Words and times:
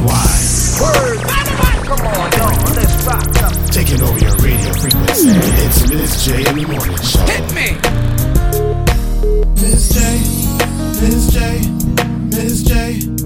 worldwide. 0.00 0.80
Word. 0.80 1.20
Come 1.86 2.06
on, 2.06 2.32
y'all, 2.32 2.74
let's 2.74 3.06
rock. 3.06 3.70
Taking 3.70 4.02
over 4.02 4.18
your 4.18 4.34
radio 4.36 4.72
frequency. 4.74 5.30
It's 5.30 5.90
Miz 5.90 6.24
J 6.24 6.48
in 6.48 6.56
the 6.56 6.66
morning 6.66 6.96
show. 7.02 7.26
Hit 7.26 7.54
me. 7.54 7.76
Miz 9.60 9.88
J, 9.90 10.00
Miz 11.00 11.32
J, 11.32 11.60
Miz 12.30 12.62
J 12.62 13.19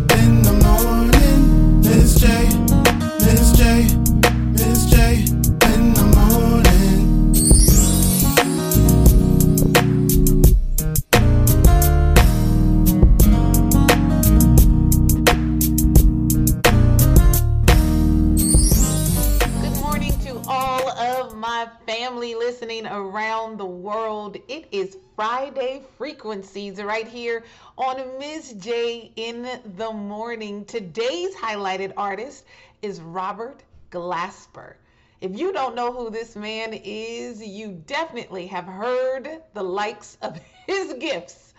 Friday 25.16 25.82
Frequencies 25.98 26.82
right 26.82 27.06
here 27.06 27.44
on 27.78 28.18
Miz 28.18 28.52
J 28.54 29.12
in 29.16 29.48
the 29.76 29.92
morning. 29.92 30.64
Today's 30.64 31.34
highlighted 31.34 31.92
artist 31.96 32.44
is 32.82 33.00
Robert 33.00 33.62
Glasper. 33.90 34.74
If 35.20 35.38
you 35.38 35.52
don't 35.52 35.74
know 35.74 35.92
who 35.92 36.10
this 36.10 36.36
man 36.36 36.72
is, 36.72 37.42
you 37.42 37.82
definitely 37.86 38.46
have 38.48 38.66
heard 38.66 39.42
the 39.54 39.62
likes 39.62 40.18
of 40.20 40.38
his 40.66 40.94
gifts. 40.94 41.54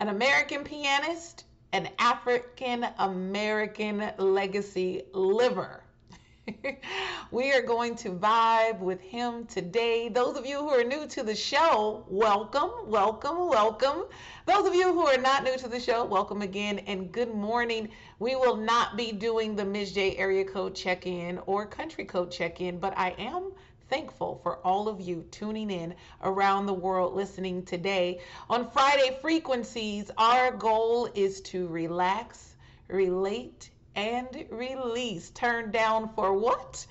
An 0.00 0.08
American 0.08 0.64
pianist, 0.64 1.44
an 1.72 1.88
African 1.98 2.86
American 2.98 4.12
legacy 4.18 5.02
liver. 5.12 5.82
we 7.30 7.52
are 7.52 7.62
going 7.62 7.94
to 7.94 8.10
vibe 8.10 8.80
with 8.80 9.00
him 9.00 9.46
today. 9.46 10.08
Those 10.08 10.36
of 10.36 10.44
you 10.44 10.58
who 10.58 10.70
are 10.70 10.82
new 10.82 11.06
to 11.06 11.22
the 11.22 11.36
show, 11.36 12.04
welcome, 12.08 12.70
welcome, 12.86 13.48
welcome. 13.48 14.06
Those 14.46 14.66
of 14.66 14.74
you 14.74 14.92
who 14.92 15.06
are 15.06 15.18
not 15.18 15.44
new 15.44 15.56
to 15.58 15.68
the 15.68 15.78
show, 15.78 16.04
welcome 16.04 16.42
again 16.42 16.80
and 16.80 17.12
good 17.12 17.32
morning. 17.32 17.90
We 18.18 18.34
will 18.34 18.56
not 18.56 18.96
be 18.96 19.12
doing 19.12 19.54
the 19.54 19.64
Miz 19.64 19.92
J 19.92 20.16
area 20.16 20.44
code 20.44 20.74
check 20.74 21.06
in 21.06 21.38
or 21.46 21.64
country 21.64 22.04
code 22.04 22.32
check 22.32 22.60
in, 22.60 22.78
but 22.78 22.92
I 22.96 23.10
am 23.18 23.52
thankful 23.88 24.40
for 24.42 24.56
all 24.66 24.88
of 24.88 25.00
you 25.00 25.24
tuning 25.30 25.70
in 25.70 25.94
around 26.24 26.66
the 26.66 26.74
world 26.74 27.14
listening 27.14 27.64
today. 27.64 28.20
On 28.50 28.68
Friday 28.68 29.16
Frequencies, 29.20 30.10
our 30.18 30.50
goal 30.50 31.08
is 31.14 31.40
to 31.42 31.68
relax, 31.68 32.56
relate, 32.88 33.70
and 33.94 34.44
release. 34.50 35.30
Turn 35.30 35.70
down 35.70 36.10
for 36.14 36.32
what? 36.32 36.86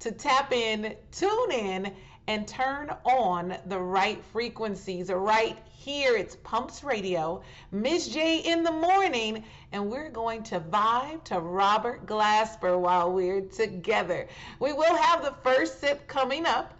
To 0.00 0.12
tap 0.12 0.52
in, 0.52 0.94
tune 1.10 1.52
in, 1.52 1.92
and 2.28 2.46
turn 2.46 2.90
on 3.04 3.56
the 3.66 3.78
right 3.78 4.22
frequencies. 4.32 5.10
Right 5.10 5.58
here, 5.72 6.16
it's 6.16 6.36
Pumps 6.44 6.84
Radio, 6.84 7.42
Miz 7.72 8.08
J 8.08 8.38
in 8.38 8.62
the 8.62 8.70
morning, 8.70 9.44
and 9.72 9.90
we're 9.90 10.10
going 10.10 10.42
to 10.44 10.60
vibe 10.60 11.24
to 11.24 11.40
Robert 11.40 12.06
Glasper 12.06 12.78
while 12.78 13.12
we're 13.12 13.40
together. 13.40 14.28
We 14.60 14.72
will 14.72 14.96
have 14.96 15.22
the 15.22 15.34
first 15.42 15.80
sip 15.80 16.06
coming 16.06 16.46
up, 16.46 16.74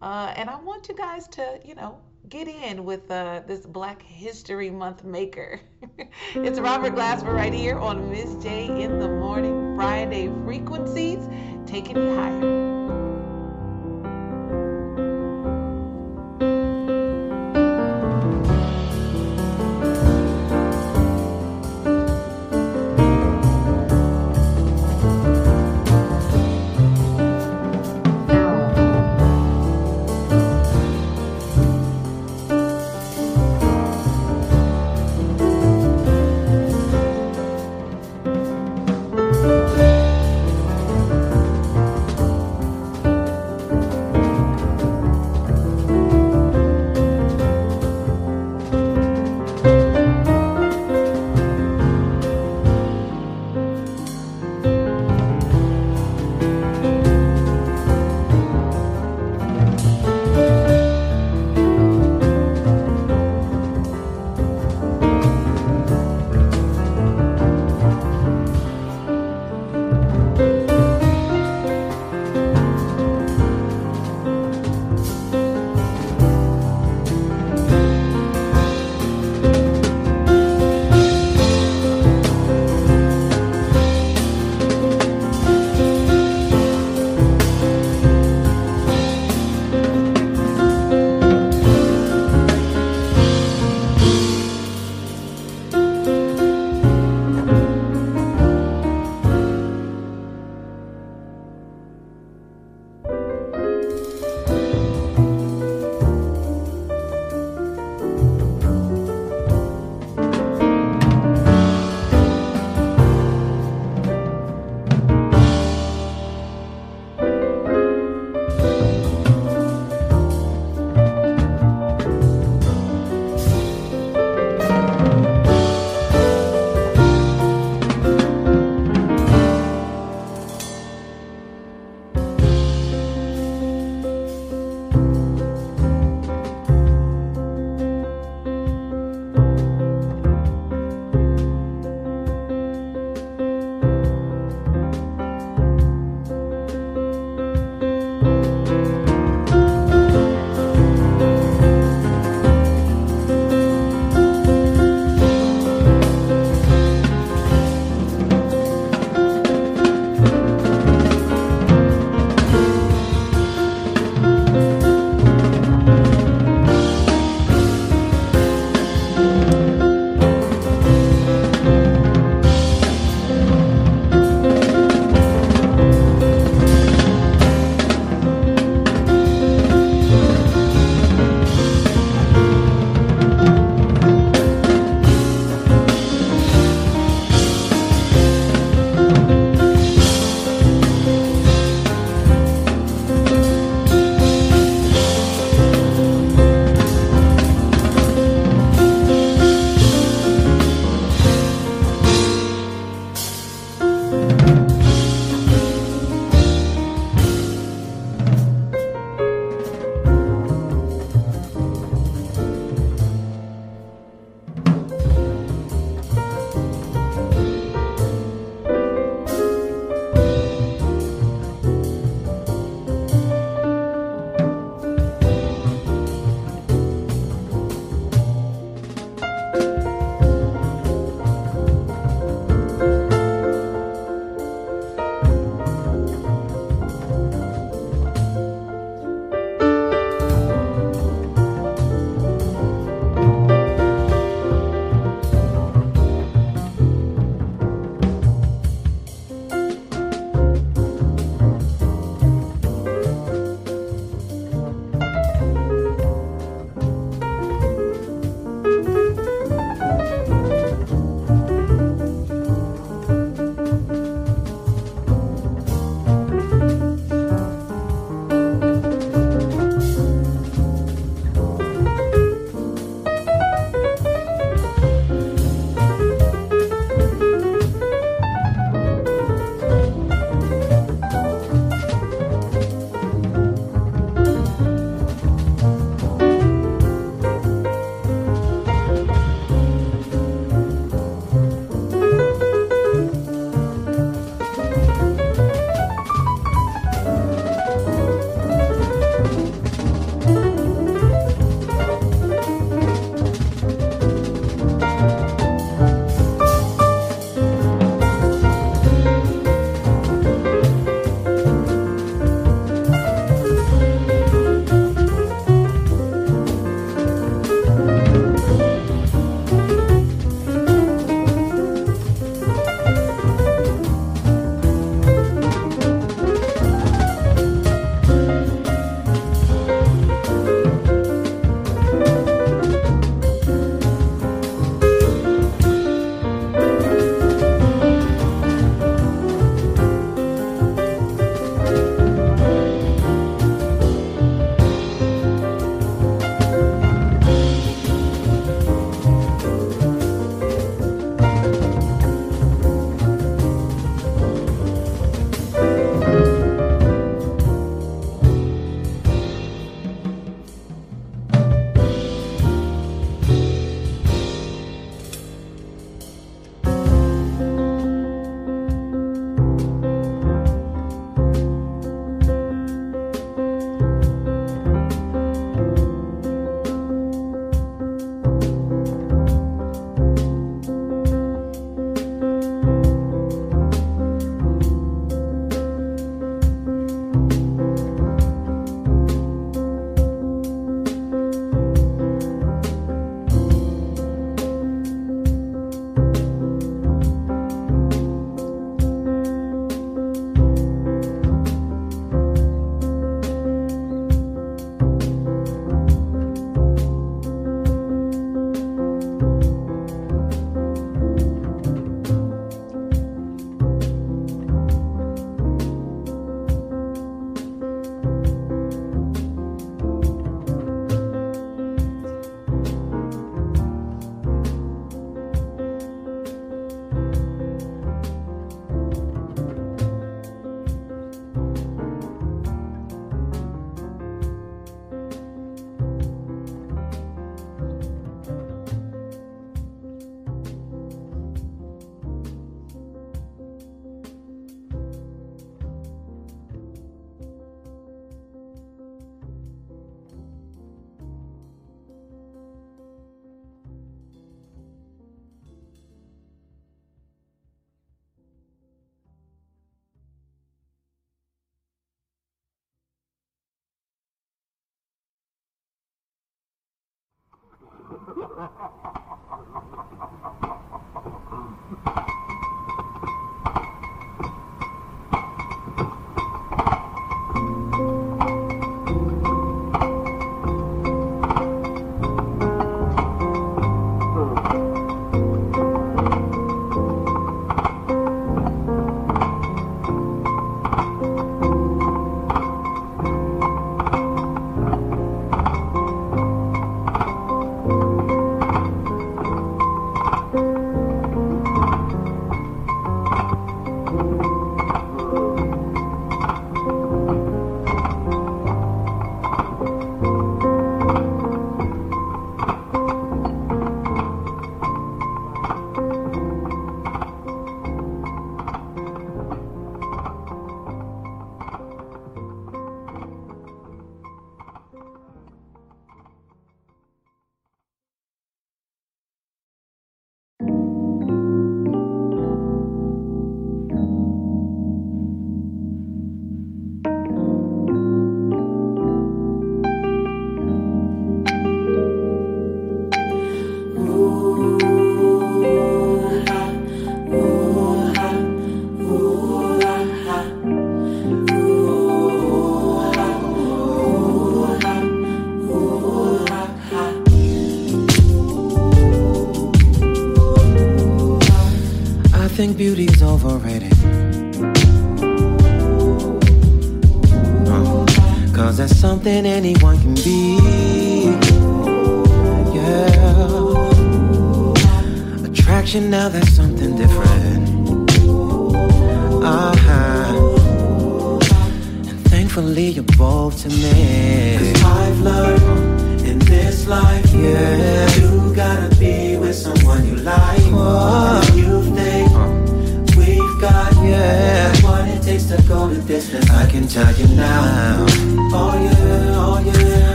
uh, 0.00 0.32
and 0.36 0.48
I 0.48 0.56
want 0.60 0.88
you 0.88 0.94
guys 0.94 1.26
to, 1.28 1.58
you 1.64 1.74
know, 1.74 1.98
get 2.28 2.48
in 2.48 2.84
with 2.84 3.10
uh, 3.10 3.42
this 3.46 3.66
Black 3.66 4.02
History 4.02 4.70
Month 4.70 5.04
maker. 5.04 5.60
it's 6.34 6.58
Robert 6.58 6.94
Glasper 6.94 7.34
right 7.34 7.52
here 7.52 7.78
on 7.78 8.10
Miz 8.10 8.42
J 8.42 8.66
in 8.82 8.98
the 8.98 9.08
Morning 9.08 9.76
Friday 9.76 10.30
Frequencies, 10.44 11.28
taking 11.66 11.96
you 11.96 12.14
higher. 12.14 13.03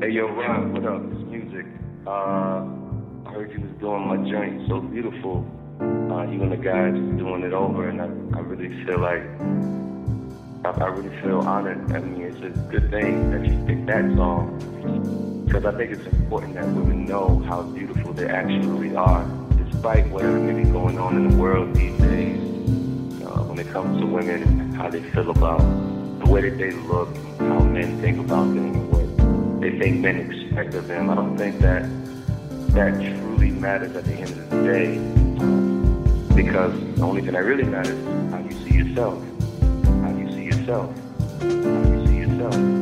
Hey 0.00 0.12
yo, 0.12 0.28
Ron, 0.28 0.72
what 0.72 0.86
up? 0.86 1.02
It's 1.12 1.30
music. 1.30 1.66
Uh, 2.06 2.64
I 3.26 3.32
heard 3.34 3.52
you 3.52 3.60
was 3.60 3.70
doing 3.80 4.08
my 4.08 4.16
joint 4.30 4.66
so 4.66 4.80
beautiful. 4.80 5.44
Uh, 5.78 6.22
you 6.22 6.42
and 6.42 6.50
the 6.50 6.56
guys 6.56 6.94
doing 7.18 7.42
it 7.42 7.52
over, 7.52 7.86
and 7.86 8.00
I, 8.00 8.06
I 8.38 8.40
really 8.40 8.82
feel 8.86 8.98
like 8.98 9.20
I, 10.64 10.84
I 10.84 10.88
really 10.88 11.14
feel 11.20 11.40
honored. 11.40 11.92
I 11.92 11.98
mean, 11.98 12.22
it's 12.22 12.38
a 12.38 12.48
good 12.70 12.90
thing 12.90 13.30
that 13.30 13.44
you 13.44 13.62
picked 13.66 13.88
that 13.88 14.16
song 14.16 15.44
because 15.44 15.66
I 15.66 15.76
think 15.76 15.92
it's 15.92 16.06
important 16.06 16.54
that 16.54 16.64
women 16.64 17.04
know 17.04 17.40
how 17.40 17.60
beautiful 17.60 18.14
they 18.14 18.26
actually 18.26 18.96
are, 18.96 19.22
despite 19.62 20.08
whatever 20.08 20.40
may 20.40 20.64
be 20.64 20.70
going 20.70 20.98
on 20.98 21.14
in 21.16 21.28
the 21.28 21.36
world 21.36 21.74
these 21.74 22.00
days. 22.00 22.40
Uh, 23.22 23.44
when 23.44 23.58
it 23.58 23.68
comes 23.68 24.00
to 24.00 24.06
women 24.06 24.44
and 24.44 24.74
how 24.74 24.88
they 24.88 25.02
feel 25.10 25.28
about 25.28 25.60
the 26.24 26.30
way 26.30 26.48
that 26.48 26.56
they 26.56 26.70
look, 26.70 27.14
how 27.38 27.58
men 27.64 28.00
think 28.00 28.18
about 28.18 28.46
them, 28.54 28.74
and 28.74 28.90
what 28.90 29.00
they 29.60 29.78
think 29.78 30.00
men 30.00 30.16
expect 30.16 30.74
of 30.74 30.88
them, 30.88 31.10
I 31.10 31.14
don't 31.14 31.36
think 31.36 31.60
that 31.60 31.82
that 32.72 32.94
truly 32.94 33.50
matters 33.50 33.94
at 33.94 34.04
the 34.04 34.14
end 34.14 34.30
of 34.30 34.50
the 34.50 34.62
day. 34.62 34.98
Because 36.34 36.72
the 36.96 37.02
only 37.02 37.20
thing 37.20 37.32
that 37.32 37.44
really 37.44 37.64
matters 37.64 37.92
is 37.92 38.32
how 38.32 38.38
you 38.38 38.52
see 38.52 38.76
yourself. 38.78 39.22
How 39.60 40.16
you 40.16 40.32
see 40.32 40.44
yourself. 40.44 40.96
How 41.40 41.46
you 41.46 42.06
see 42.06 42.16
yourself. 42.16 42.79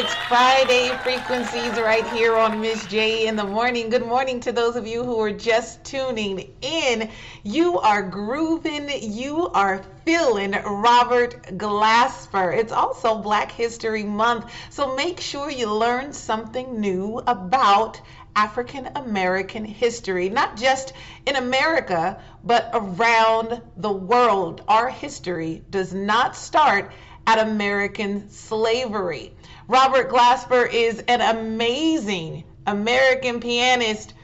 It's 0.00 0.14
Friday 0.28 0.96
frequencies 1.02 1.72
right 1.72 2.06
here 2.10 2.36
on 2.36 2.60
Miz 2.60 2.86
J 2.86 3.26
in 3.26 3.34
the 3.34 3.42
morning. 3.42 3.90
Good 3.90 4.06
morning 4.06 4.38
to 4.42 4.52
those 4.52 4.76
of 4.76 4.86
you 4.86 5.02
who 5.02 5.20
are 5.20 5.32
just 5.32 5.82
tuning 5.82 6.54
in. 6.60 7.10
You 7.42 7.80
are 7.80 8.00
grooving, 8.00 8.88
you 9.02 9.48
are 9.48 9.82
feeling 10.04 10.52
Robert 10.52 11.42
Glasper. 11.58 12.56
It's 12.56 12.70
also 12.70 13.18
Black 13.18 13.50
History 13.50 14.04
Month, 14.04 14.52
so 14.70 14.94
make 14.94 15.18
sure 15.18 15.50
you 15.50 15.74
learn 15.74 16.12
something 16.12 16.80
new 16.80 17.20
about 17.26 18.00
African 18.36 18.90
American 18.94 19.64
history, 19.64 20.28
not 20.28 20.56
just 20.56 20.92
in 21.26 21.34
America, 21.34 22.22
but 22.44 22.70
around 22.72 23.60
the 23.76 23.90
world. 23.90 24.62
Our 24.68 24.90
history 24.90 25.64
does 25.70 25.92
not 25.92 26.36
start 26.36 26.92
at 27.26 27.40
American 27.40 28.30
slavery. 28.30 29.34
Robert 29.70 30.08
Glasper 30.08 30.66
is 30.72 30.98
an 31.08 31.20
amazing 31.20 32.44
American 32.66 33.38
pianist, 33.38 34.14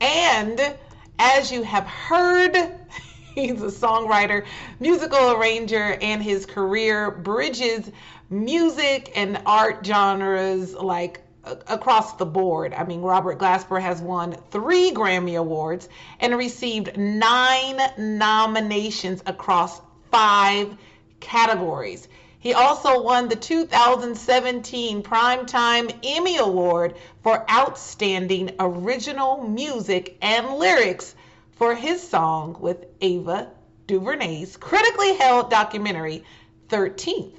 and 0.00 0.76
as 1.18 1.50
you 1.50 1.64
have 1.64 1.84
heard, 1.84 2.56
he's 3.34 3.60
a 3.60 3.72
songwriter, 3.72 4.46
musical 4.78 5.32
arranger, 5.32 5.98
and 6.00 6.22
his 6.22 6.46
career 6.46 7.10
bridges 7.10 7.90
music 8.30 9.10
and 9.16 9.42
art 9.44 9.84
genres 9.84 10.74
like 10.74 11.20
across 11.42 12.12
the 12.14 12.26
board. 12.26 12.72
I 12.72 12.84
mean, 12.84 13.02
Robert 13.02 13.40
Glasper 13.40 13.80
has 13.80 14.00
won 14.00 14.36
three 14.52 14.92
Grammy 14.92 15.36
Awards 15.36 15.88
and 16.20 16.38
received 16.38 16.96
nine 16.96 17.80
nominations 17.98 19.24
across 19.26 19.80
five 20.12 20.76
categories. 21.18 22.06
He 22.44 22.52
also 22.52 23.00
won 23.00 23.28
the 23.28 23.36
2017 23.36 25.02
Primetime 25.02 25.98
Emmy 26.02 26.36
Award 26.36 26.94
for 27.22 27.50
Outstanding 27.50 28.50
Original 28.60 29.48
Music 29.48 30.18
and 30.20 30.58
Lyrics 30.58 31.14
for 31.52 31.74
his 31.74 32.06
song 32.06 32.58
with 32.60 32.84
Ava 33.00 33.48
DuVernay's 33.86 34.58
critically 34.58 35.14
held 35.14 35.48
documentary 35.48 36.22
13th 36.68 37.32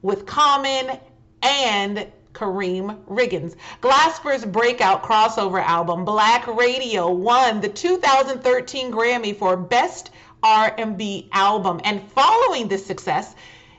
with 0.00 0.24
Common 0.24 1.00
and 1.42 2.06
Karriem 2.32 3.04
Riggins. 3.10 3.56
Glasper's 3.82 4.46
breakout 4.46 5.02
crossover 5.02 5.62
album 5.62 6.06
Black 6.06 6.46
Radio 6.46 7.10
won 7.10 7.60
the 7.60 7.68
2013 7.68 8.90
Grammy 8.90 9.36
for 9.36 9.54
Best 9.58 10.12
R&B 10.42 11.28
Album 11.30 11.82
and 11.84 12.10
following 12.12 12.68
this 12.68 12.86
success, 12.86 13.34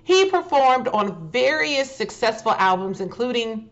he 0.07 0.29
performed 0.29 0.87
on 0.87 1.29
various 1.31 1.93
successful 1.93 2.53
albums 2.53 3.01
including 3.01 3.69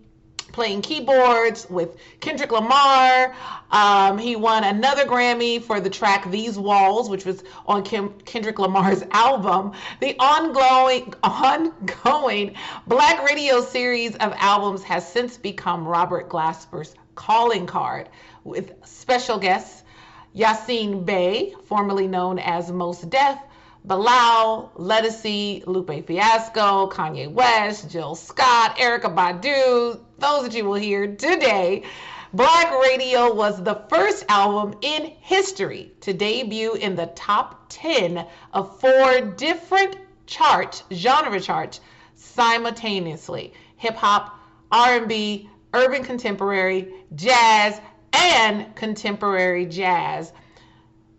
playing 0.51 0.81
keyboards 0.81 1.65
with 1.69 1.95
Kendrick 2.19 2.51
Lamar. 2.51 3.33
Um, 3.71 4.17
he 4.17 4.35
won 4.35 4.65
another 4.65 5.05
Grammy 5.05 5.63
for 5.63 5.79
the 5.79 5.89
track 5.89 6.29
These 6.29 6.57
Walls, 6.57 7.09
which 7.09 7.23
was 7.23 7.41
on 7.65 7.83
Kim, 7.83 8.09
Kendrick 8.25 8.59
Lamar's 8.59 9.03
album. 9.11 9.71
The 10.01 10.17
ongoing, 10.19 11.13
ongoing 11.23 12.55
Black 12.85 13.23
Radio 13.23 13.61
series 13.61 14.15
of 14.17 14.33
albums 14.35 14.83
has 14.83 15.09
since 15.09 15.37
become 15.37 15.87
Robert 15.87 16.27
Glasper's 16.27 16.95
calling 17.15 17.65
card 17.65 18.09
with 18.43 18.73
special 18.85 19.37
guests 19.37 19.83
Yasiin 20.35 21.05
Bey, 21.05 21.55
formerly 21.63 22.07
known 22.07 22.39
as 22.39 22.69
Mos 22.69 22.99
Def, 23.01 23.37
Bilal, 23.87 24.71
Ledisi, 24.77 25.63
Lupe 25.67 26.07
Fiasco, 26.07 26.89
Kanye 26.89 27.31
West, 27.31 27.91
Jill 27.91 28.15
Scott, 28.15 28.77
Erykah 28.77 29.13
Badu, 29.13 29.99
those 30.17 30.43
that 30.43 30.55
you 30.55 30.65
will 30.65 30.73
hear 30.73 31.15
today. 31.15 31.83
Black 32.33 32.71
Radio 32.81 33.31
was 33.31 33.61
the 33.61 33.83
first 33.87 34.25
album 34.27 34.75
in 34.81 35.13
history 35.21 35.91
to 36.01 36.13
debut 36.13 36.73
in 36.73 36.95
the 36.95 37.05
top 37.15 37.67
10 37.69 38.25
of 38.53 38.79
four 38.79 39.21
different 39.21 39.97
charts, 40.25 40.83
genre 40.91 41.39
charts, 41.39 41.79
simultaneously. 42.15 43.53
Hip 43.77 43.95
hop, 43.95 44.35
R&B, 44.71 45.47
urban 45.75 46.03
contemporary, 46.03 46.91
jazz, 47.13 47.79
and 48.13 48.75
contemporary 48.75 49.67
jazz. 49.67 50.33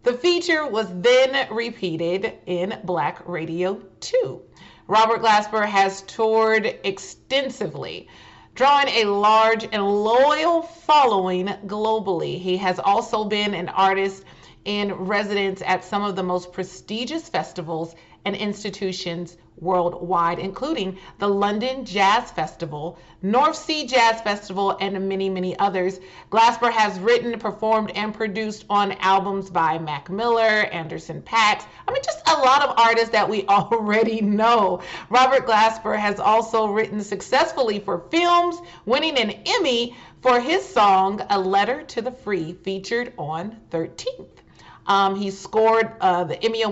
The 0.07 0.13
feature 0.13 0.65
was 0.65 0.87
then 1.01 1.53
repeated 1.53 2.35
in 2.47 2.79
Black 2.85 3.27
Radio 3.27 3.83
2. 3.99 4.41
Robert 4.87 5.21
Glasper 5.21 5.67
has 5.67 6.03
toured 6.03 6.79
extensively, 6.85 8.07
drawing 8.55 8.87
a 8.87 9.05
large 9.07 9.65
and 9.65 9.83
loyal 9.83 10.63
following 10.63 11.49
globally. 11.67 12.39
He 12.39 12.57
has 12.59 12.79
also 12.79 13.25
been 13.25 13.53
an 13.53 13.69
artist 13.69 14.23
in 14.65 14.95
residence 14.95 15.61
at 15.67 15.85
some 15.85 16.05
of 16.05 16.15
the 16.15 16.23
most 16.23 16.53
prestigious 16.53 17.29
festivals 17.29 17.97
and 18.25 18.37
institutions 18.37 19.37
worldwide, 19.59 20.39
including 20.39 20.99
the 21.19 21.29
London 21.29 21.85
Jazz 21.85 22.31
Festival, 22.31 22.99
North 23.23 23.57
Sea 23.57 23.87
Jazz 23.87 24.21
Festival, 24.21 24.77
and 24.81 25.09
many, 25.09 25.29
many 25.29 25.59
others. 25.59 25.99
Glasper 26.31 26.71
has 26.71 26.99
written, 26.99 27.39
performed, 27.39 27.91
and 27.95 28.15
produced 28.15 28.65
on 28.69 28.93
albums 29.01 29.51
by 29.51 29.79
Mac 29.79 30.11
Miller, 30.11 30.43
Anderson 30.43 31.23
Paak. 31.23 31.65
I 31.89 31.93
mean, 31.93 32.03
just 32.05 32.29
a 32.29 32.39
lot 32.39 32.63
of 32.63 32.79
artists 32.79 33.11
that 33.11 33.29
we 33.29 33.45
already 33.49 34.21
know. 34.21 34.81
Robert 35.11 35.47
Glasper 35.47 35.99
has 35.99 36.21
also 36.21 36.69
written 36.69 37.01
successfully 37.01 37.79
for 37.79 37.99
films, 38.11 38.61
winning 38.85 39.17
an 39.17 39.31
Emmy 39.47 39.97
for 40.21 40.41
his 40.41 40.65
song 40.65 41.23
A 41.31 41.39
Letter 41.39 41.83
to 41.85 42.03
the 42.03 42.11
Free, 42.11 42.53
featured 42.53 43.13
on 43.17 43.57
13th. 43.71 44.46
Um, 44.87 45.17
he 45.17 45.31
scored 45.31 45.93
uh, 46.01 46.25
the 46.25 46.43
Emmy 46.43 46.65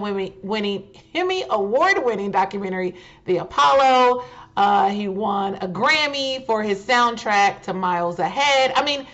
winning 0.43 0.85
Emmy 1.15 1.45
award 1.51 2.05
winning 2.05 2.31
documentary 2.31 2.95
The 3.25 3.39
Apollo. 3.39 4.25
Uh, 4.57 4.89
he 4.91 5.09
won 5.09 5.57
a 5.57 5.69
Grammy 5.69 6.47
for 6.47 6.63
his 6.63 6.81
soundtrack 6.85 7.63
to 7.63 7.75
Miles 7.75 8.21
Ahead. 8.21 8.73
I 8.77 8.85
mean, 8.85 9.07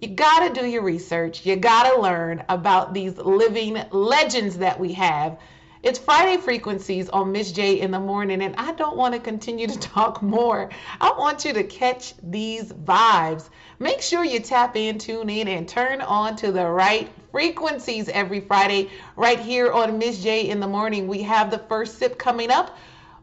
you 0.00 0.08
gotta 0.08 0.54
do 0.58 0.66
your 0.66 0.82
research. 0.82 1.44
You 1.44 1.56
gotta 1.56 2.00
learn 2.00 2.44
about 2.48 2.94
these 2.94 3.16
living 3.18 3.82
legends 3.90 4.58
that 4.58 4.80
we 4.80 4.94
have 4.94 5.38
it's 5.80 5.98
Friday 5.98 6.40
Frequencies 6.40 7.08
on 7.08 7.30
Miz 7.30 7.52
J 7.52 7.80
in 7.80 7.92
the 7.92 8.00
morning, 8.00 8.42
and 8.42 8.56
I 8.56 8.72
don't 8.72 8.96
want 8.96 9.14
to 9.14 9.20
continue 9.20 9.68
to 9.68 9.78
talk 9.94 10.22
more. 10.22 10.70
I 11.00 11.12
want 11.16 11.44
you 11.44 11.52
to 11.52 11.62
catch 11.62 12.14
these 12.22 12.72
vibes. 12.72 13.48
Make 13.78 14.02
sure 14.02 14.24
you 14.24 14.40
tap 14.40 14.76
in, 14.76 14.98
tune 14.98 15.30
in, 15.30 15.46
and 15.46 15.68
turn 15.68 16.00
on 16.00 16.34
to 16.36 16.50
the 16.50 16.66
right 16.66 17.08
frequencies 17.30 18.08
every 18.08 18.40
Friday, 18.40 18.90
right 19.14 19.38
here 19.38 19.70
on 19.70 19.98
Miz 19.98 20.20
J 20.22 20.48
in 20.48 20.58
the 20.58 20.66
morning. 20.66 21.06
We 21.06 21.22
have 21.22 21.50
the 21.50 21.58
first 21.58 21.98
sip 21.98 22.18
coming 22.18 22.50
up, 22.50 22.76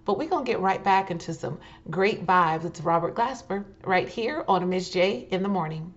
but 0.05 0.17
we're 0.17 0.29
going 0.29 0.45
to 0.45 0.51
get 0.51 0.61
right 0.61 0.81
back 0.81 1.11
into 1.11 1.33
some 1.33 1.59
great 1.89 2.25
vibes. 2.25 2.63
It's 2.63 2.79
Robert 2.79 3.15
Glasper 3.15 3.65
right 3.83 4.07
here 4.07 4.45
on 4.47 4.69
Miz 4.69 4.89
J 4.89 5.27
in 5.29 5.43
the 5.43 5.49
morning. 5.49 5.93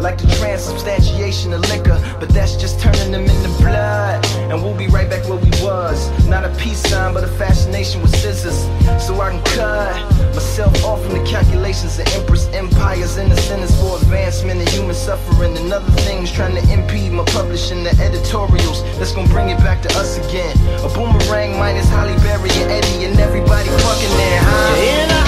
like 0.00 0.18
the 0.18 0.28
transubstantiation 0.38 1.52
of 1.52 1.60
liquor. 1.70 1.98
But 2.18 2.28
that's 2.30 2.56
just 2.56 2.80
turning 2.80 3.12
them 3.12 3.24
into 3.24 3.48
blood. 3.62 4.24
And 4.50 4.62
we'll 4.62 4.76
be 4.76 4.88
right 4.88 5.08
back 5.08 5.28
where 5.28 5.38
we 5.38 5.50
was. 5.62 6.10
Not 6.26 6.44
a 6.44 6.50
peace 6.56 6.82
sign, 6.88 7.14
but 7.14 7.24
a 7.24 7.28
fascination 7.28 8.02
with 8.02 8.14
scissors. 8.14 8.58
So 9.04 9.20
I 9.20 9.30
can 9.30 9.42
cut 9.56 10.22
myself 10.34 10.84
off 10.84 11.02
from 11.02 11.18
the 11.18 11.24
calculations 11.24 11.98
of 11.98 12.06
empress 12.08 12.46
empires 12.48 13.16
and 13.16 13.30
the 13.30 13.36
sentence 13.36 13.74
for 13.80 13.96
advancement 13.98 14.60
and 14.60 14.68
human 14.68 14.94
suffering 14.94 15.56
and 15.56 15.72
other 15.72 15.90
things 16.02 16.30
trying 16.32 16.54
to 16.54 16.72
impede 16.72 17.12
my 17.12 17.24
publishing 17.26 17.84
the 17.84 17.90
editorials 18.02 18.82
that's 18.98 19.12
gonna 19.12 19.28
bring 19.28 19.48
it 19.50 19.58
back 19.58 19.82
to 19.82 19.88
us 19.98 20.18
again. 20.28 20.56
A 20.84 20.88
boomerang 20.88 21.58
minus 21.58 21.88
Halle 21.88 22.16
Berry 22.18 22.50
and 22.62 22.70
Eddie 22.70 23.04
and 23.04 23.18
everybody 23.18 23.68
fucking 23.68 24.16
there, 24.16 24.40
huh? 24.42 25.21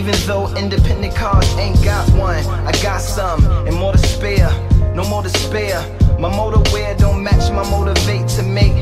Even 0.00 0.14
though 0.26 0.48
independent 0.56 1.14
cars 1.14 1.46
ain't 1.58 1.84
got 1.84 2.08
one, 2.14 2.42
I 2.66 2.72
got 2.82 3.02
some 3.02 3.44
and 3.66 3.76
more 3.76 3.92
to 3.92 3.98
spare. 3.98 4.48
No 4.94 5.04
more 5.04 5.22
to 5.22 5.28
spare. 5.28 5.78
My 6.18 6.30
motorwear 6.30 6.96
don't 6.96 7.22
match 7.22 7.52
my 7.52 7.68
motivate 7.68 8.26
to 8.28 8.42
make. 8.42 8.72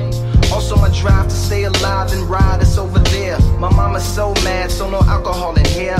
Also 0.52 0.76
my 0.76 0.88
drive 0.90 1.24
to 1.24 1.34
stay 1.34 1.64
alive 1.64 2.12
and 2.12 2.22
ride 2.30 2.62
is 2.62 2.78
over 2.78 3.00
there. 3.00 3.36
My 3.58 3.68
mama's 3.68 4.04
so 4.04 4.32
mad, 4.44 4.70
so 4.70 4.88
no 4.88 5.00
alcohol 5.00 5.56
in 5.56 5.64
here. 5.64 5.96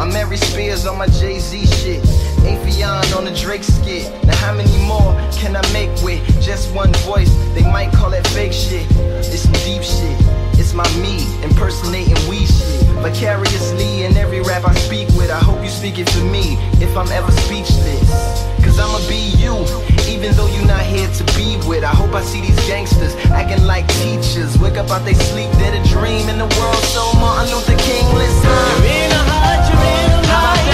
I'm 0.00 0.10
Mary 0.14 0.38
Spears 0.38 0.86
on 0.86 0.96
my 0.96 1.08
Jay-Z 1.08 1.66
shit. 1.66 2.02
Avion 2.48 3.14
on 3.14 3.26
the 3.26 3.34
Drake 3.34 3.64
skit. 3.64 4.10
Now 4.24 4.36
how 4.36 4.54
many 4.54 4.78
more 4.86 5.12
can 5.32 5.56
I 5.56 5.72
make 5.74 5.90
with 6.02 6.24
just 6.40 6.74
one 6.74 6.94
voice? 7.04 7.30
They 7.52 7.64
might 7.64 7.92
call 7.92 8.14
it 8.14 8.26
fake 8.28 8.54
shit. 8.54 8.86
It's 9.20 9.40
some 9.40 9.52
deep 9.52 9.82
shit. 9.82 10.43
It's 10.58 10.74
my 10.74 10.88
me, 10.98 11.26
impersonating 11.42 12.16
we 12.28 12.46
shit. 12.46 12.80
Vicariously 13.04 14.04
in 14.04 14.16
every 14.16 14.40
rap 14.40 14.64
I 14.64 14.74
speak 14.74 15.08
with, 15.16 15.30
I 15.30 15.38
hope 15.38 15.62
you 15.62 15.68
speak 15.70 15.98
it 15.98 16.08
for 16.10 16.24
me 16.24 16.56
if 16.80 16.96
I'm 16.96 17.10
ever 17.12 17.30
speechless. 17.32 18.08
Cause 18.64 18.78
I'ma 18.78 18.98
be 19.08 19.34
you, 19.36 19.54
even 20.08 20.34
though 20.36 20.46
you're 20.48 20.66
not 20.66 20.82
here 20.82 21.08
to 21.08 21.24
be 21.36 21.56
with. 21.68 21.84
I 21.84 21.94
hope 21.94 22.14
I 22.14 22.22
see 22.22 22.40
these 22.40 22.58
gangsters 22.66 23.14
acting 23.30 23.64
like 23.66 23.86
teachers. 24.00 24.58
Wake 24.58 24.76
up 24.76 24.90
out 24.90 25.04
they 25.04 25.14
sleep, 25.14 25.50
they're 25.60 25.78
the 25.78 25.88
dream 25.88 26.28
in 26.28 26.38
the 26.38 26.48
world. 26.58 26.84
So 26.94 27.12
Martin 27.20 27.54
Luther 27.54 27.76
King, 27.78 28.06
listen. 28.14 28.48
You're 28.82 29.04
in 29.04 29.12
a 29.12 29.22
heart, 29.30 29.62
you're 29.68 29.78
in 29.78 30.10
a 30.10 30.20
light. 30.32 30.64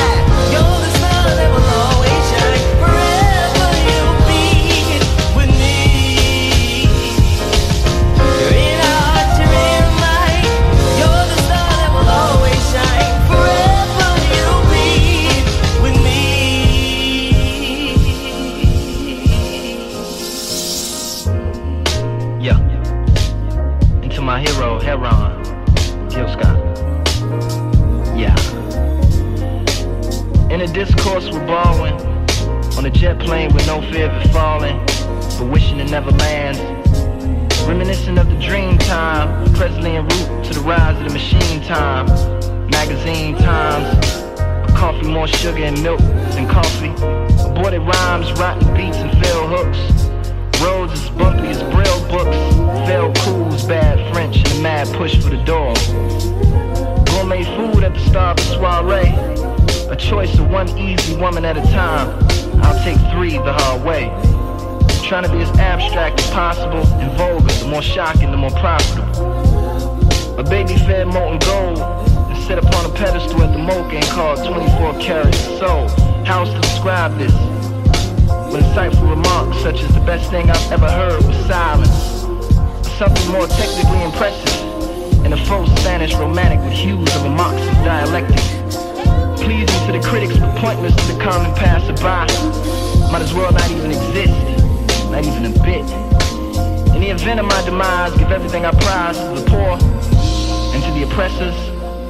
You're 0.52 0.78
the 0.84 0.90
smile 0.96 1.36
that 1.36 1.50
will 1.52 1.79
my 24.40 24.50
hero, 24.50 24.78
Heron, 24.80 25.42
Gil 26.08 26.28
Scott. 26.28 26.56
Yeah. 28.16 28.36
In 30.50 30.62
a 30.62 30.66
discourse 30.66 31.26
with 31.26 31.46
Baldwin, 31.46 31.94
on 32.76 32.86
a 32.86 32.90
jet 32.90 33.18
plane 33.18 33.52
with 33.52 33.66
no 33.66 33.80
fear 33.92 34.10
of 34.10 34.22
it 34.22 34.28
falling, 34.32 34.78
but 35.38 35.50
wishing 35.50 35.78
it 35.78 35.90
never 35.90 36.10
lands. 36.10 36.58
Reminiscent 37.66 38.18
of 38.18 38.28
the 38.28 38.36
dream 38.36 38.78
time, 38.78 39.52
Presley 39.54 39.96
en 39.96 40.04
route 40.04 40.44
to 40.44 40.54
the 40.54 40.60
rise 40.60 40.96
of 40.98 41.04
the 41.04 41.12
machine 41.12 41.60
time, 41.62 42.06
magazine 42.70 43.36
times 43.36 44.06
coffee, 44.74 45.08
more 45.08 45.28
sugar 45.28 45.64
and 45.64 45.82
milk 45.82 45.98
than 45.98 46.48
coffee. 46.48 46.88
Aborted 47.44 47.82
rhymes, 47.82 48.32
rotten 48.32 48.74
beats, 48.74 48.96
and 48.96 49.10
failed 49.22 49.50
hooks. 49.50 50.09
Roses, 50.62 51.04
is 51.04 51.10
Buckley's 51.10 51.62
braille 51.72 52.08
books. 52.08 52.36
Phil 52.86 53.12
Cool's 53.24 53.64
bad 53.64 54.12
French 54.12 54.36
and 54.36 54.58
a 54.58 54.62
mad 54.62 54.86
push 54.94 55.16
for 55.22 55.30
the 55.30 55.42
door. 55.44 55.72
Gourmet 57.06 57.44
food 57.56 57.82
at 57.82 57.94
the 57.94 58.00
star 58.00 58.32
of 58.32 58.36
the 58.36 58.42
soiree. 58.42 59.14
A 59.90 59.96
choice 59.96 60.38
of 60.38 60.50
one 60.50 60.68
easy 60.76 61.16
woman 61.16 61.44
at 61.46 61.56
a 61.56 61.62
time. 61.72 62.08
I'll 62.62 62.78
take 62.84 62.98
three 63.12 63.38
the 63.38 63.52
hard 63.52 63.82
way. 63.84 64.08
Trying 65.08 65.24
to 65.24 65.32
be 65.32 65.40
as 65.40 65.50
abstract 65.58 66.20
as 66.20 66.30
possible 66.30 66.86
and 67.00 67.10
vulgar, 67.16 67.52
the 67.54 67.66
more 67.66 67.82
shocking, 67.82 68.30
the 68.30 68.36
more 68.36 68.50
profitable. 68.50 70.38
A 70.38 70.42
baby 70.42 70.76
fed 70.76 71.06
molten 71.06 71.38
gold 71.38 71.78
and 71.78 72.44
set 72.44 72.58
upon 72.58 72.84
a 72.84 72.94
pedestal 72.94 73.42
at 73.42 73.52
the 73.52 73.58
mocha 73.58 73.96
and 73.96 74.04
called 74.06 74.38
24 74.44 75.00
karat 75.00 75.34
soul. 75.34 75.88
How 76.24 76.44
to 76.44 76.60
describe 76.60 77.16
this? 77.16 77.59
When 78.50 78.64
insightful 78.64 79.08
remarks 79.08 79.62
such 79.62 79.80
as 79.80 79.94
the 79.94 80.00
best 80.00 80.28
thing 80.28 80.50
I've 80.50 80.72
ever 80.72 80.90
heard 80.90 81.24
was 81.24 81.36
silence. 81.46 81.88
Something 82.98 83.30
more 83.30 83.46
technically 83.46 84.02
impressive 84.02 85.24
in 85.24 85.32
a 85.32 85.36
full 85.46 85.68
Spanish 85.78 86.12
romantic 86.14 86.58
with 86.58 86.72
hues 86.72 87.14
of 87.14 87.26
a 87.26 87.28
Marxist 87.28 87.72
dialectic. 87.84 88.42
Pleasing 89.36 89.86
to 89.86 89.92
the 89.92 90.04
critics 90.04 90.36
but 90.36 90.56
pointless 90.58 90.96
to 90.96 91.12
the 91.12 91.22
common 91.22 91.54
passerby. 91.54 92.02
Might 93.12 93.22
as 93.22 93.32
well 93.32 93.52
not 93.52 93.70
even 93.70 93.92
exist, 93.92 94.34
not 95.12 95.24
even 95.24 95.46
a 95.46 95.54
bit. 95.62 95.86
In 96.92 97.00
the 97.00 97.10
event 97.10 97.38
of 97.38 97.46
my 97.46 97.62
demise, 97.64 98.16
give 98.16 98.32
everything 98.32 98.66
I 98.66 98.72
prize 98.72 99.16
to 99.16 99.40
the 99.40 99.48
poor 99.48 99.78
and 100.74 100.82
to 100.82 100.90
the 100.90 101.04
oppressors, 101.04 101.54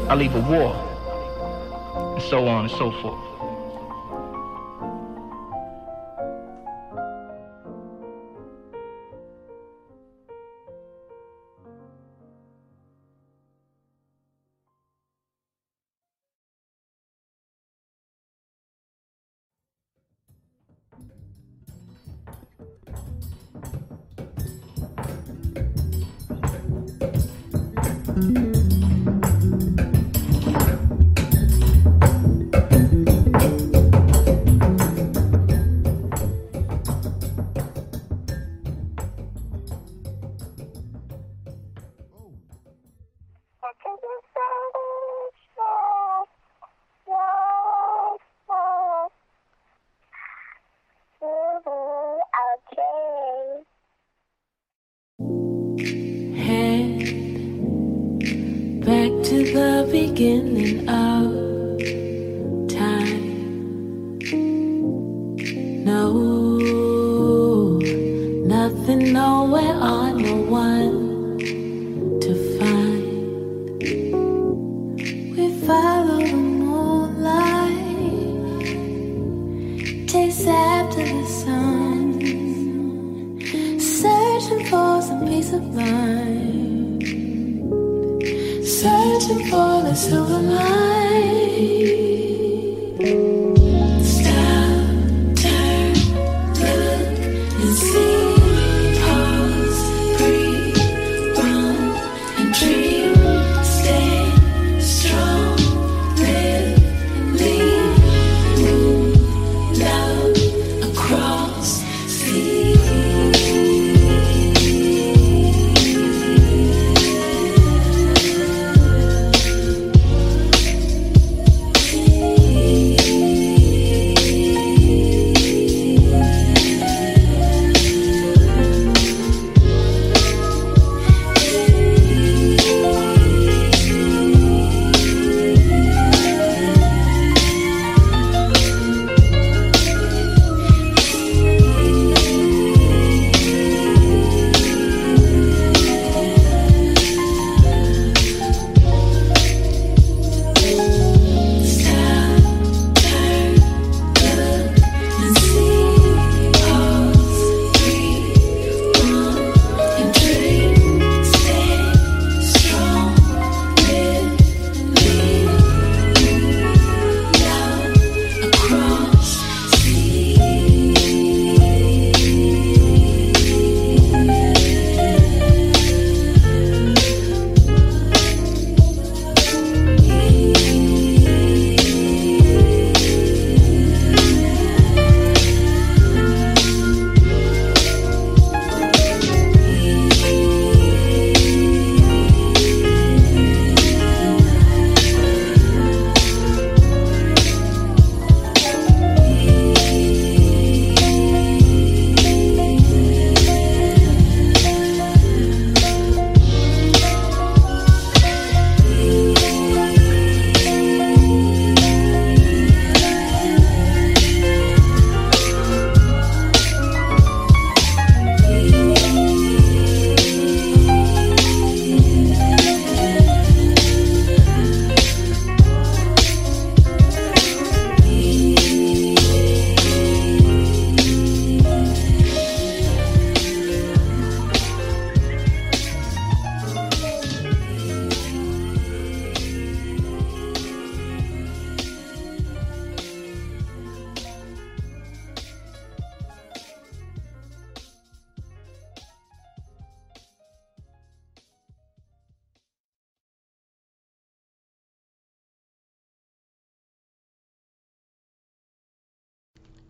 I 0.08 0.14
leave 0.14 0.34
a 0.34 0.40
war. 0.40 0.72
And 2.14 2.22
so 2.22 2.48
on 2.48 2.64
and 2.64 2.70
so 2.70 2.90
forth. 3.02 3.29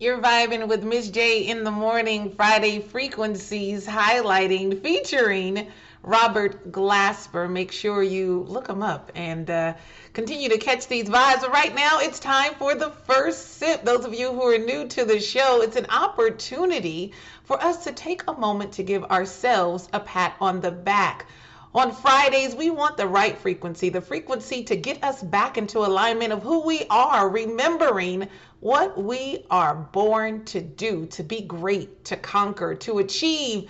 You're 0.01 0.17
vibing 0.17 0.67
with 0.67 0.83
Miz 0.83 1.11
J 1.11 1.41
in 1.47 1.63
the 1.63 1.69
morning, 1.69 2.31
Friday 2.31 2.79
frequencies 2.79 3.85
highlighting, 3.85 4.81
featuring 4.81 5.67
Robert 6.01 6.71
Glasper. 6.71 7.47
Make 7.47 7.71
sure 7.71 8.01
you 8.01 8.43
look 8.49 8.67
him 8.67 8.81
up 8.81 9.11
and 9.13 9.47
uh, 9.47 9.75
continue 10.13 10.49
to 10.49 10.57
catch 10.57 10.87
these 10.87 11.07
vibes. 11.07 11.41
But 11.41 11.51
right 11.53 11.75
now, 11.75 11.99
it's 11.99 12.19
time 12.19 12.55
for 12.55 12.73
the 12.73 12.89
first 12.89 13.59
sip. 13.59 13.85
Those 13.85 14.03
of 14.03 14.15
you 14.15 14.31
who 14.31 14.41
are 14.41 14.57
new 14.57 14.87
to 14.87 15.05
the 15.05 15.19
show, 15.19 15.61
it's 15.61 15.75
an 15.75 15.85
opportunity 15.91 17.13
for 17.43 17.61
us 17.61 17.83
to 17.83 17.91
take 17.91 18.23
a 18.27 18.33
moment 18.33 18.71
to 18.71 18.81
give 18.81 19.03
ourselves 19.03 19.87
a 19.93 19.99
pat 19.99 20.35
on 20.41 20.61
the 20.61 20.71
back. 20.71 21.27
On 21.73 21.93
Fridays, 21.93 22.53
we 22.53 22.69
want 22.69 22.97
the 22.97 23.07
right 23.07 23.37
frequency, 23.37 23.87
the 23.87 24.01
frequency 24.01 24.61
to 24.65 24.75
get 24.75 25.01
us 25.01 25.23
back 25.23 25.57
into 25.57 25.79
alignment 25.79 26.33
of 26.33 26.43
who 26.43 26.59
we 26.65 26.85
are, 26.89 27.29
remembering 27.29 28.27
what 28.59 29.01
we 29.01 29.45
are 29.49 29.75
born 29.75 30.43
to 30.45 30.59
do, 30.59 31.05
to 31.07 31.23
be 31.23 31.41
great, 31.41 32.03
to 32.05 32.17
conquer, 32.17 32.75
to 32.75 32.99
achieve, 32.99 33.69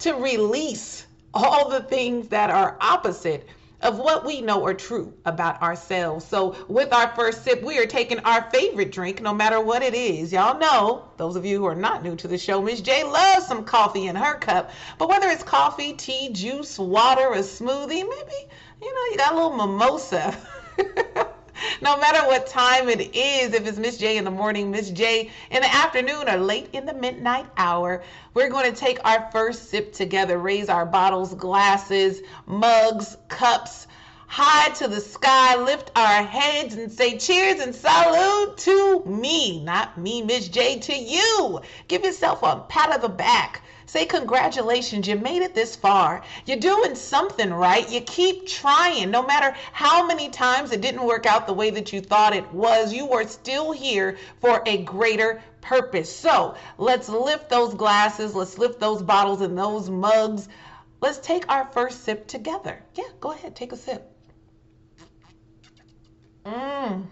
to 0.00 0.14
release 0.14 1.06
all 1.32 1.68
the 1.68 1.82
things 1.82 2.26
that 2.28 2.50
are 2.50 2.76
opposite 2.80 3.46
of 3.80 3.98
what 3.98 4.24
we 4.24 4.40
know 4.40 4.64
are 4.64 4.74
true 4.74 5.14
about 5.24 5.62
ourselves. 5.62 6.24
So, 6.24 6.56
with 6.68 6.92
our 6.92 7.08
first 7.14 7.44
sip, 7.44 7.62
we 7.62 7.78
are 7.78 7.86
taking 7.86 8.18
our 8.20 8.50
favorite 8.50 8.90
drink, 8.90 9.22
no 9.22 9.32
matter 9.32 9.60
what 9.60 9.82
it 9.82 9.94
is. 9.94 10.32
Y'all 10.32 10.58
know, 10.58 11.08
those 11.16 11.36
of 11.36 11.46
you 11.46 11.58
who 11.58 11.66
are 11.66 11.74
not 11.74 12.02
new 12.02 12.16
to 12.16 12.28
the 12.28 12.38
show, 12.38 12.60
Miz 12.60 12.80
J 12.80 13.04
loves 13.04 13.46
some 13.46 13.64
coffee 13.64 14.06
in 14.06 14.16
her 14.16 14.34
cup. 14.38 14.70
But 14.98 15.08
whether 15.08 15.28
it's 15.28 15.42
coffee, 15.42 15.92
tea, 15.92 16.30
juice, 16.32 16.78
water, 16.78 17.32
a 17.32 17.38
smoothie, 17.38 17.88
maybe, 17.88 18.48
you 18.82 18.94
know, 18.94 19.04
you 19.10 19.16
got 19.16 19.32
a 19.32 19.34
little 19.34 19.56
mimosa. 19.56 20.36
no 21.80 21.96
matter 21.96 22.26
what 22.26 22.46
time 22.46 22.88
it 22.88 23.14
is, 23.14 23.54
if 23.54 23.66
it's 23.66 23.78
Miz 23.78 23.98
J 23.98 24.16
in 24.16 24.24
the 24.24 24.30
morning, 24.30 24.70
Miz 24.70 24.90
J 24.90 25.30
in 25.50 25.62
the 25.62 25.74
afternoon, 25.74 26.28
or 26.28 26.36
late 26.36 26.68
in 26.72 26.86
the 26.86 26.94
midnight 26.94 27.46
hour, 27.56 28.02
we're 28.34 28.50
going 28.50 28.72
to 28.72 28.76
take 28.78 28.98
our 29.04 29.28
first 29.30 29.70
sip 29.70 29.92
together, 29.92 30.38
raise 30.38 30.68
our 30.68 30.86
bottles, 30.86 31.34
glasses, 31.34 32.20
mugs, 32.46 33.16
cups 33.28 33.86
high 34.28 34.68
to 34.74 34.86
the 34.86 35.00
sky, 35.00 35.56
lift 35.56 35.90
our 35.96 36.22
heads 36.22 36.74
and 36.74 36.92
say 36.92 37.16
cheers 37.16 37.60
and 37.60 37.74
salute 37.74 38.58
to 38.58 39.02
me, 39.06 39.58
not 39.64 39.96
me, 39.96 40.22
Miz 40.22 40.48
J, 40.48 40.78
to 40.80 40.94
you. 40.94 41.60
Give 41.88 42.04
yourself 42.04 42.42
a 42.42 42.62
pat 42.68 42.92
on 42.92 43.00
the 43.00 43.08
back. 43.08 43.62
Say 43.88 44.04
congratulations, 44.04 45.08
you 45.08 45.16
made 45.16 45.40
it 45.40 45.54
this 45.54 45.74
far. 45.74 46.22
You're 46.44 46.58
doing 46.58 46.94
something 46.94 47.50
right. 47.50 47.90
You 47.90 48.02
keep 48.02 48.46
trying. 48.46 49.10
No 49.10 49.22
matter 49.22 49.56
how 49.72 50.06
many 50.06 50.28
times 50.28 50.72
it 50.72 50.82
didn't 50.82 51.06
work 51.06 51.24
out 51.24 51.46
the 51.46 51.54
way 51.54 51.70
that 51.70 51.90
you 51.90 52.02
thought 52.02 52.36
it 52.36 52.52
was, 52.52 52.92
you 52.92 53.10
are 53.12 53.26
still 53.26 53.72
here 53.72 54.18
for 54.42 54.62
a 54.66 54.82
greater 54.82 55.42
purpose. 55.62 56.14
So 56.14 56.54
let's 56.76 57.08
lift 57.08 57.48
those 57.48 57.72
glasses, 57.72 58.34
let's 58.34 58.58
lift 58.58 58.78
those 58.78 59.02
bottles 59.02 59.40
and 59.40 59.56
those 59.56 59.88
mugs. 59.88 60.50
Let's 61.00 61.18
take 61.18 61.48
our 61.48 61.64
first 61.72 62.04
sip 62.04 62.26
together. 62.26 62.82
Yeah, 62.94 63.08
go 63.20 63.32
ahead, 63.32 63.56
take 63.56 63.72
a 63.72 63.76
sip. 63.78 64.14
Mmm. 66.44 67.06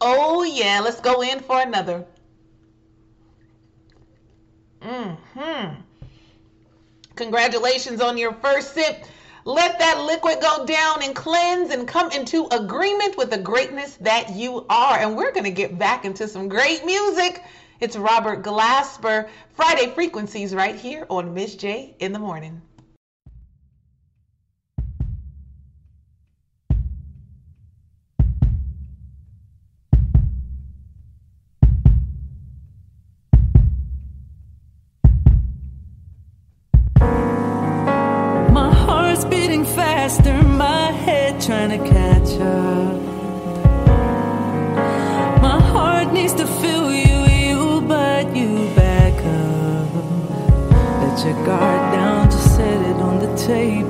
Oh, 0.00 0.42
yeah, 0.42 0.80
let's 0.82 1.00
go 1.00 1.22
in 1.22 1.38
for 1.38 1.60
another. 1.60 2.06
Hmm 4.82 5.14
Congratulations 7.16 8.00
on 8.00 8.16
your 8.16 8.32
first 8.34 8.74
sip. 8.74 9.04
Let 9.44 9.78
that 9.80 10.00
liquid 10.02 10.40
go 10.40 10.64
down 10.64 11.02
and 11.02 11.16
cleanse 11.16 11.70
and 11.70 11.88
come 11.88 12.12
into 12.12 12.46
agreement 12.52 13.16
with 13.16 13.30
the 13.30 13.38
greatness 13.38 13.96
that 13.96 14.30
you 14.36 14.64
are. 14.68 14.98
And 14.98 15.16
we're 15.16 15.32
going 15.32 15.44
to 15.44 15.50
get 15.50 15.78
back 15.78 16.04
into 16.04 16.28
some 16.28 16.48
great 16.48 16.84
music. 16.84 17.42
It's 17.80 17.96
Robert 17.96 18.44
Glasper, 18.44 19.28
Friday 19.54 19.90
Frequencies, 19.94 20.54
right 20.54 20.76
here 20.76 21.06
on 21.08 21.34
Miz 21.34 21.56
J 21.56 21.96
in 21.98 22.12
the 22.12 22.18
Morning. 22.20 22.62
Guard 51.34 51.92
down, 51.92 52.30
just 52.30 52.56
set 52.56 52.80
it 52.90 52.96
on 52.96 53.18
the 53.18 53.36
table. 53.36 53.87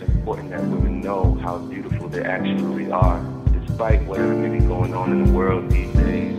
It's 0.00 0.10
important 0.10 0.50
that 0.50 0.60
women 0.60 1.00
know 1.00 1.34
how 1.42 1.58
beautiful 1.58 2.08
they 2.08 2.22
actually 2.22 2.90
are, 2.90 3.20
despite 3.52 4.02
whatever 4.04 4.34
may 4.34 4.58
be 4.58 4.64
going 4.64 4.94
on 4.94 5.10
in 5.10 5.24
the 5.24 5.32
world 5.32 5.68
these 5.70 5.92
days. 5.94 6.36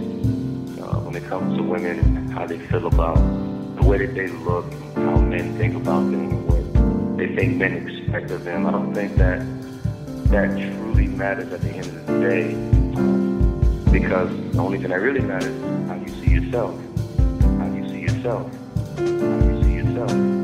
Uh, 0.80 0.99
when 1.01 1.16
it 1.16 1.26
comes 1.28 1.57
to 1.57 1.64
women 1.64 1.99
and 1.99 2.32
how 2.32 2.45
they 2.45 2.57
feel 2.57 2.88
about 2.88 3.18
the 3.76 3.84
way 3.84 3.97
that 3.97 4.16
they 4.16 4.28
look, 4.28 4.66
how 4.95 5.18
men 5.20 5.57
think 5.57 5.76
about 5.76 6.01
them, 6.12 6.47
what 6.47 7.18
they 7.18 7.36
think 7.36 7.57
men 7.57 7.74
expect 7.86 8.32
of 8.32 8.43
them. 8.45 8.66
I 8.66 8.72
don't 8.72 8.93
think 8.93 9.16
that 9.18 9.39
that 10.30 10.55
truly 10.57 11.07
matters 11.07 11.51
at 11.51 11.62
the 11.62 11.70
end 11.70 11.88
of 11.88 12.05
the 12.07 12.20
day 12.20 12.47
because 13.91 14.30
the 14.53 14.60
only 14.60 14.78
thing 14.78 14.89
that 14.89 15.01
really 15.01 15.22
matters 15.22 15.49
is 15.49 15.88
how 15.89 15.95
you 15.95 16.07
see 16.07 16.32
yourself. 16.32 16.80
How 17.18 17.74
you 17.74 17.89
see 17.89 18.01
yourself. 18.01 18.53
How 18.97 19.03
you 19.03 19.64
see 19.64 19.74
yourself. 19.74 20.39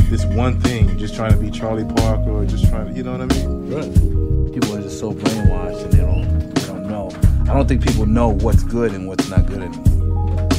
this 0.09 0.25
one 0.25 0.61
thing, 0.61 0.99
just 0.99 1.15
trying 1.15 1.33
to 1.33 1.39
be 1.39 1.51
Charlie 1.51 1.85
Parker 1.85 2.31
or 2.31 2.45
just 2.45 2.69
trying 2.69 2.89
to, 2.89 2.93
you 2.95 3.03
know 3.03 3.13
what 3.17 3.21
I 3.21 3.27
mean? 3.27 3.71
Right. 3.71 4.53
People 4.53 4.77
are 4.77 4.83
just 4.83 4.99
so 4.99 5.13
brainwashed 5.13 5.83
and 5.85 5.93
they 5.93 5.99
don't 5.99 6.55
they 6.55 6.67
don't 6.67 6.89
know. 6.89 7.11
I 7.43 7.55
don't 7.55 7.69
think 7.69 7.87
people 7.87 8.07
know 8.07 8.29
what's 8.29 8.65
good 8.65 8.93
and 8.93 9.07
what's 9.07 9.29
not 9.29 9.47
good 9.47 9.63
anymore. 9.63 9.87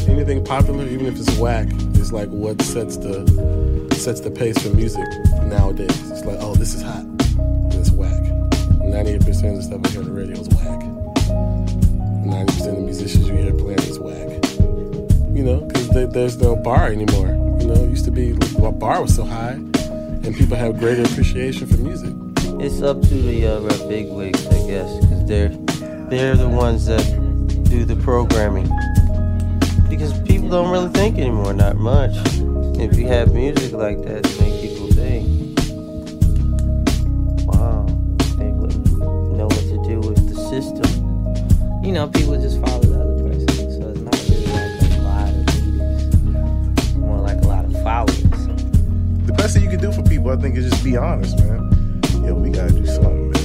Anything 0.07 0.43
popular, 0.43 0.86
even 0.88 1.05
if 1.05 1.19
it's 1.19 1.38
whack, 1.38 1.67
is 1.95 2.11
like 2.11 2.30
what 2.30 2.61
sets 2.61 2.97
the 2.97 3.26
sets 3.93 4.22
the 4.22 4.32
pace 4.32 4.57
for 4.57 4.69
music 4.69 5.07
nowadays. 5.43 6.11
It's 6.11 6.26
like, 6.26 6.38
oh, 6.41 6.55
this 6.55 6.74
is 6.74 6.82
hot. 6.82 7.05
It's 7.74 7.91
whack. 7.91 8.22
Ninety-eight 8.82 9.26
percent 9.26 9.57
of 9.57 9.57
the 9.57 9.63
stuff 9.63 9.82
I 9.86 9.89
hear 9.89 10.01
on 10.01 10.07
the 10.07 10.13
radio 10.13 10.39
is 10.39 10.49
whack. 10.49 11.11
Ninety 12.32 12.53
percent 12.53 12.77
of 12.77 12.84
musicians 12.84 13.27
you 13.27 13.36
hear 13.36 13.53
playing 13.53 13.79
is 13.79 13.99
whack. 13.99 14.29
You 15.36 15.43
know, 15.43 15.59
because 15.67 15.89
there's 16.13 16.38
no 16.38 16.55
bar 16.55 16.88
anymore. 16.88 17.27
You 17.59 17.67
know, 17.67 17.73
it 17.73 17.89
used 17.89 18.05
to 18.05 18.11
be 18.11 18.32
well, 18.57 18.71
bar 18.71 19.01
was 19.01 19.13
so 19.13 19.25
high, 19.25 19.59
and 20.23 20.34
people 20.34 20.55
have 20.55 20.79
greater 20.79 21.03
appreciation 21.03 21.67
for 21.67 21.75
music. 21.77 22.13
It's 22.61 22.82
up 22.82 23.01
to 23.01 23.13
the 23.21 23.47
uh, 23.47 23.88
big 23.89 24.07
wigs, 24.09 24.47
I 24.47 24.65
guess, 24.65 24.89
because 25.01 25.25
they're 25.25 25.49
they're 26.09 26.38
the 26.38 26.47
ones 26.47 26.86
that 26.86 27.03
do 27.69 27.84
the 27.84 27.97
programming. 27.97 28.69
Because 29.89 30.13
people 30.21 30.47
don't 30.47 30.71
really 30.71 30.89
think 30.89 31.17
anymore, 31.17 31.53
not 31.53 31.75
much. 31.75 32.15
If 32.79 32.97
you 32.97 33.07
have 33.07 33.34
music 33.34 33.73
like 33.73 34.01
that, 34.03 34.23
to 34.23 34.41
make 34.41 34.61
people 34.61 34.88
think, 34.88 35.59
wow, 37.45 37.86
they 38.38 38.51
wouldn't 38.51 38.88
know 39.38 39.47
what 39.47 39.65
to 39.67 39.84
do 39.84 39.99
with 39.99 40.29
the 40.29 40.36
system. 40.49 41.01
You 41.84 41.91
know, 41.93 42.07
people 42.07 42.39
just 42.39 42.61
follow 42.61 42.79
the 42.79 43.01
other 43.01 43.23
person, 43.23 43.47
so 43.49 43.89
it's 43.89 44.01
not 44.01 44.15
really 44.29 44.45
like 44.45 44.82
a 44.91 45.01
lot 45.01 45.29
of 45.29 45.36
leaders, 45.65 46.95
more 46.95 47.17
like 47.17 47.41
a 47.41 47.47
lot 47.47 47.65
of 47.65 47.73
followers. 47.82 48.47
The 49.25 49.34
best 49.34 49.55
thing 49.55 49.63
you 49.63 49.69
can 49.71 49.79
do 49.79 49.91
for 49.91 50.03
people, 50.03 50.29
I 50.29 50.36
think, 50.36 50.55
is 50.57 50.69
just 50.69 50.84
be 50.84 50.95
honest, 50.95 51.39
man. 51.39 51.71
Yo, 52.23 52.36
we 52.36 52.51
gotta 52.51 52.71
do 52.71 52.86
something, 52.86 53.32
man. 53.32 53.41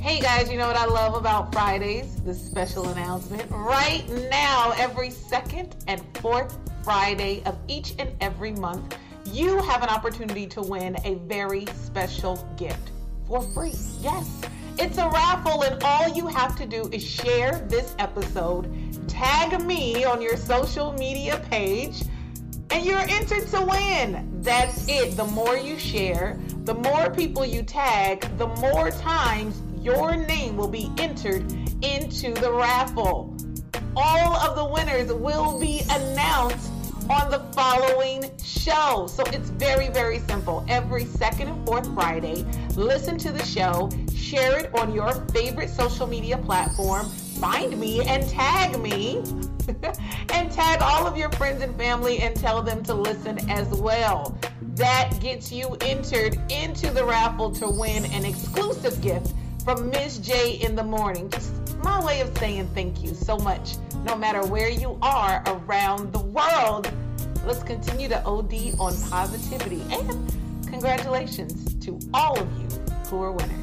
Hey 0.00 0.18
guys, 0.18 0.50
you 0.50 0.56
know 0.56 0.66
what 0.66 0.76
I 0.76 0.86
love 0.86 1.14
about 1.14 1.52
Fridays? 1.52 2.22
The 2.22 2.32
special 2.32 2.88
announcement. 2.88 3.50
Right 3.50 4.08
now, 4.30 4.72
every 4.78 5.10
second 5.10 5.76
and 5.88 6.02
fourth 6.16 6.56
Friday 6.82 7.42
of 7.44 7.58
each 7.68 7.94
and 7.98 8.10
every 8.22 8.52
month, 8.52 8.96
you 9.32 9.56
have 9.62 9.82
an 9.82 9.88
opportunity 9.88 10.46
to 10.46 10.60
win 10.60 10.96
a 11.04 11.14
very 11.26 11.64
special 11.74 12.36
gift 12.58 12.90
for 13.26 13.40
free. 13.40 13.74
Yes, 14.00 14.42
it's 14.78 14.98
a 14.98 15.08
raffle, 15.08 15.62
and 15.62 15.82
all 15.82 16.08
you 16.08 16.26
have 16.26 16.54
to 16.56 16.66
do 16.66 16.88
is 16.92 17.02
share 17.02 17.64
this 17.68 17.94
episode, 17.98 18.68
tag 19.08 19.64
me 19.64 20.04
on 20.04 20.20
your 20.20 20.36
social 20.36 20.92
media 20.92 21.42
page, 21.50 22.02
and 22.70 22.84
you're 22.84 22.98
entered 22.98 23.46
to 23.48 23.62
win. 23.62 24.28
That's 24.42 24.86
it. 24.86 25.16
The 25.16 25.24
more 25.24 25.56
you 25.56 25.78
share, 25.78 26.38
the 26.64 26.74
more 26.74 27.10
people 27.10 27.44
you 27.44 27.62
tag, 27.62 28.26
the 28.36 28.48
more 28.48 28.90
times 28.90 29.62
your 29.80 30.14
name 30.14 30.56
will 30.56 30.68
be 30.68 30.90
entered 30.98 31.50
into 31.82 32.34
the 32.34 32.52
raffle. 32.52 33.34
All 33.96 34.36
of 34.36 34.56
the 34.56 34.64
winners 34.64 35.12
will 35.12 35.58
be 35.58 35.82
announced 35.90 36.71
on 37.10 37.30
the 37.30 37.40
following 37.52 38.30
show. 38.42 39.06
So 39.08 39.22
it's 39.26 39.50
very, 39.50 39.88
very 39.88 40.18
simple. 40.20 40.64
Every 40.68 41.04
second 41.04 41.48
and 41.48 41.66
fourth 41.66 41.92
Friday, 41.94 42.44
listen 42.76 43.18
to 43.18 43.32
the 43.32 43.44
show, 43.44 43.90
share 44.14 44.58
it 44.58 44.74
on 44.74 44.94
your 44.94 45.12
favorite 45.32 45.70
social 45.70 46.06
media 46.06 46.38
platform, 46.38 47.06
find 47.06 47.78
me 47.78 48.02
and 48.06 48.28
tag 48.28 48.78
me, 48.80 49.22
and 50.32 50.50
tag 50.50 50.82
all 50.82 51.06
of 51.06 51.16
your 51.16 51.30
friends 51.32 51.62
and 51.62 51.76
family 51.76 52.18
and 52.18 52.34
tell 52.36 52.62
them 52.62 52.82
to 52.84 52.94
listen 52.94 53.38
as 53.50 53.68
well. 53.68 54.36
That 54.74 55.18
gets 55.20 55.52
you 55.52 55.76
entered 55.80 56.38
into 56.50 56.90
the 56.90 57.04
raffle 57.04 57.50
to 57.52 57.68
win 57.68 58.06
an 58.06 58.24
exclusive 58.24 59.00
gift 59.00 59.32
from 59.64 59.90
Miz 59.90 60.18
J 60.18 60.54
in 60.54 60.74
the 60.74 60.82
morning. 60.82 61.30
Just 61.30 61.76
my 61.78 62.04
way 62.04 62.20
of 62.20 62.36
saying 62.38 62.68
thank 62.74 63.02
you 63.02 63.14
so 63.14 63.36
much, 63.38 63.74
no 64.04 64.16
matter 64.16 64.44
where 64.46 64.68
you 64.68 64.98
are 65.02 65.42
around 65.46 66.12
the 66.12 66.20
world. 66.20 66.92
Let's 67.46 67.62
continue 67.62 68.08
to 68.08 68.24
OD 68.24 68.78
on 68.78 68.94
positivity 69.10 69.82
and 69.90 70.32
congratulations 70.66 71.74
to 71.84 71.98
all 72.14 72.38
of 72.38 72.48
you 72.60 72.68
who 73.08 73.22
are 73.22 73.32
winners. 73.32 73.61